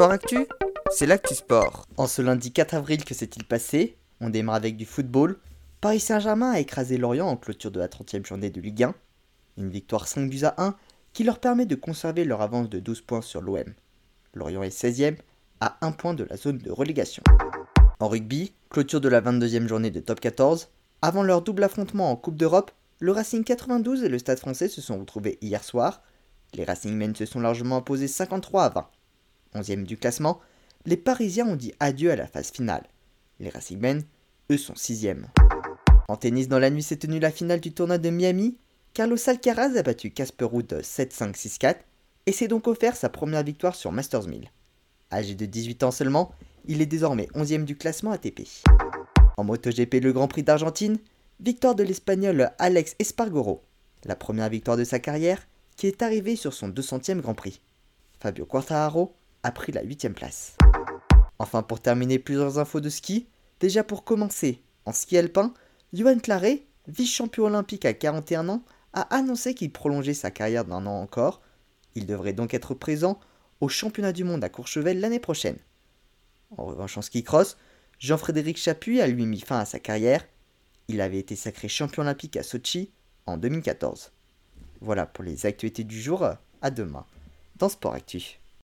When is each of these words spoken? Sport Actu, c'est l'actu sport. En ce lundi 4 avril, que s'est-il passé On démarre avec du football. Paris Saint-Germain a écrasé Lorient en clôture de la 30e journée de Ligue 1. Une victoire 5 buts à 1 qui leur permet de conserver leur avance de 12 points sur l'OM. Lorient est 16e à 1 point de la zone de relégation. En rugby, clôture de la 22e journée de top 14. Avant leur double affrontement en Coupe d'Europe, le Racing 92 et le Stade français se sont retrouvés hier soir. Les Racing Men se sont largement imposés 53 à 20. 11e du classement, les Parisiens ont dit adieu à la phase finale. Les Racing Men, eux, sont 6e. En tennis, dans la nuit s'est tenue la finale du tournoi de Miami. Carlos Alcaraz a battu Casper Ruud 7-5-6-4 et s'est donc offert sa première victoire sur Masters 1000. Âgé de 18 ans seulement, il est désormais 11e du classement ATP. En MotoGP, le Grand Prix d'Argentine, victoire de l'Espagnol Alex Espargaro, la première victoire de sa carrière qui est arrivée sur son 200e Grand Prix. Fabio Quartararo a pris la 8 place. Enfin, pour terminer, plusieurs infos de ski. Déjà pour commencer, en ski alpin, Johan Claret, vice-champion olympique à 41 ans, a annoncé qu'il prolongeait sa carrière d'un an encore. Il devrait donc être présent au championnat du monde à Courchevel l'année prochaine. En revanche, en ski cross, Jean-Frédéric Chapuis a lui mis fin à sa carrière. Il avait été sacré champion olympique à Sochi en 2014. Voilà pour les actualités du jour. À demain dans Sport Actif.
Sport 0.00 0.12
Actu, 0.12 0.46
c'est 0.90 1.04
l'actu 1.04 1.34
sport. 1.34 1.86
En 1.98 2.06
ce 2.06 2.22
lundi 2.22 2.54
4 2.54 2.72
avril, 2.72 3.04
que 3.04 3.12
s'est-il 3.12 3.44
passé 3.44 3.98
On 4.22 4.30
démarre 4.30 4.54
avec 4.54 4.78
du 4.78 4.86
football. 4.86 5.38
Paris 5.82 6.00
Saint-Germain 6.00 6.52
a 6.52 6.58
écrasé 6.58 6.96
Lorient 6.96 7.28
en 7.28 7.36
clôture 7.36 7.70
de 7.70 7.80
la 7.80 7.88
30e 7.88 8.24
journée 8.24 8.48
de 8.48 8.62
Ligue 8.62 8.84
1. 8.84 8.94
Une 9.58 9.68
victoire 9.68 10.08
5 10.08 10.30
buts 10.30 10.44
à 10.44 10.54
1 10.56 10.74
qui 11.12 11.22
leur 11.22 11.38
permet 11.38 11.66
de 11.66 11.74
conserver 11.74 12.24
leur 12.24 12.40
avance 12.40 12.70
de 12.70 12.78
12 12.78 13.02
points 13.02 13.20
sur 13.20 13.42
l'OM. 13.42 13.74
Lorient 14.32 14.62
est 14.62 14.74
16e 14.74 15.18
à 15.60 15.76
1 15.82 15.92
point 15.92 16.14
de 16.14 16.24
la 16.24 16.38
zone 16.38 16.56
de 16.56 16.70
relégation. 16.70 17.22
En 17.98 18.08
rugby, 18.08 18.54
clôture 18.70 19.02
de 19.02 19.08
la 19.10 19.20
22e 19.20 19.68
journée 19.68 19.90
de 19.90 20.00
top 20.00 20.20
14. 20.20 20.70
Avant 21.02 21.22
leur 21.22 21.42
double 21.42 21.64
affrontement 21.64 22.10
en 22.10 22.16
Coupe 22.16 22.36
d'Europe, 22.36 22.70
le 23.00 23.12
Racing 23.12 23.44
92 23.44 24.02
et 24.02 24.08
le 24.08 24.18
Stade 24.18 24.38
français 24.38 24.68
se 24.68 24.80
sont 24.80 24.98
retrouvés 24.98 25.36
hier 25.42 25.62
soir. 25.62 26.00
Les 26.54 26.64
Racing 26.64 26.94
Men 26.94 27.14
se 27.14 27.26
sont 27.26 27.40
largement 27.40 27.76
imposés 27.76 28.08
53 28.08 28.64
à 28.64 28.68
20. 28.70 28.88
11e 29.54 29.84
du 29.84 29.96
classement, 29.96 30.40
les 30.86 30.96
Parisiens 30.96 31.46
ont 31.46 31.56
dit 31.56 31.72
adieu 31.80 32.10
à 32.10 32.16
la 32.16 32.26
phase 32.26 32.50
finale. 32.50 32.84
Les 33.38 33.50
Racing 33.50 33.78
Men, 33.78 34.02
eux, 34.50 34.58
sont 34.58 34.74
6e. 34.74 35.24
En 36.08 36.16
tennis, 36.16 36.48
dans 36.48 36.58
la 36.58 36.70
nuit 36.70 36.82
s'est 36.82 36.96
tenue 36.96 37.20
la 37.20 37.30
finale 37.30 37.60
du 37.60 37.72
tournoi 37.72 37.98
de 37.98 38.10
Miami. 38.10 38.56
Carlos 38.94 39.16
Alcaraz 39.28 39.76
a 39.76 39.82
battu 39.82 40.10
Casper 40.10 40.46
Ruud 40.46 40.80
7-5-6-4 40.82 41.76
et 42.26 42.32
s'est 42.32 42.48
donc 42.48 42.66
offert 42.66 42.96
sa 42.96 43.08
première 43.08 43.44
victoire 43.44 43.74
sur 43.74 43.92
Masters 43.92 44.26
1000. 44.26 44.50
Âgé 45.12 45.34
de 45.34 45.46
18 45.46 45.84
ans 45.84 45.90
seulement, 45.90 46.32
il 46.66 46.82
est 46.82 46.86
désormais 46.86 47.28
11e 47.34 47.64
du 47.64 47.76
classement 47.76 48.10
ATP. 48.10 48.42
En 49.36 49.44
MotoGP, 49.44 49.94
le 50.02 50.12
Grand 50.12 50.28
Prix 50.28 50.42
d'Argentine, 50.42 50.98
victoire 51.38 51.74
de 51.74 51.82
l'Espagnol 51.82 52.50
Alex 52.58 52.96
Espargaro, 52.98 53.62
la 54.04 54.16
première 54.16 54.48
victoire 54.48 54.76
de 54.76 54.84
sa 54.84 54.98
carrière 54.98 55.46
qui 55.76 55.86
est 55.86 56.02
arrivée 56.02 56.36
sur 56.36 56.52
son 56.52 56.68
200e 56.68 57.20
Grand 57.20 57.34
Prix. 57.34 57.60
Fabio 58.20 58.44
Quartararo 58.44 59.14
a 59.42 59.52
pris 59.52 59.72
la 59.72 59.82
8 59.82 60.10
place. 60.10 60.56
Enfin, 61.38 61.62
pour 61.62 61.80
terminer, 61.80 62.18
plusieurs 62.18 62.58
infos 62.58 62.80
de 62.80 62.88
ski. 62.88 63.26
Déjà 63.60 63.84
pour 63.84 64.04
commencer, 64.04 64.62
en 64.86 64.92
ski 64.92 65.18
alpin, 65.18 65.54
Johan 65.92 66.18
Claret, 66.18 66.66
vice-champion 66.88 67.44
olympique 67.44 67.84
à 67.84 67.92
41 67.92 68.48
ans, 68.48 68.62
a 68.92 69.02
annoncé 69.14 69.54
qu'il 69.54 69.72
prolongeait 69.72 70.14
sa 70.14 70.30
carrière 70.30 70.64
d'un 70.64 70.86
an 70.86 71.00
encore. 71.00 71.40
Il 71.94 72.06
devrait 72.06 72.32
donc 72.32 72.54
être 72.54 72.74
présent 72.74 73.20
au 73.60 73.68
championnat 73.68 74.12
du 74.12 74.24
monde 74.24 74.42
à 74.44 74.48
Courchevel 74.48 75.00
l'année 75.00 75.20
prochaine. 75.20 75.58
En 76.56 76.64
revanche, 76.64 76.96
en 76.98 77.02
ski 77.02 77.22
cross, 77.22 77.56
Jean-Frédéric 77.98 78.56
Chapuis 78.56 79.00
a 79.00 79.06
lui 79.06 79.26
mis 79.26 79.40
fin 79.40 79.58
à 79.58 79.64
sa 79.64 79.78
carrière. 79.78 80.26
Il 80.88 81.00
avait 81.00 81.18
été 81.18 81.36
sacré 81.36 81.68
champion 81.68 82.02
olympique 82.02 82.36
à 82.36 82.42
Sochi 82.42 82.90
en 83.26 83.36
2014. 83.36 84.12
Voilà 84.80 85.06
pour 85.06 85.22
les 85.22 85.46
actualités 85.46 85.84
du 85.84 86.00
jour. 86.00 86.26
À 86.62 86.70
demain 86.70 87.06
dans 87.56 87.68
Sport 87.68 87.94
Actif. 87.94 88.40